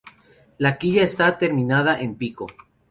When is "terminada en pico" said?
1.37-2.47